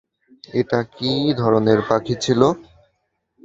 এটা 0.53 0.79
কী 0.95 1.11
ধরনের 1.39 1.79
পাখি 1.89 2.15
ছিল? 2.23 2.41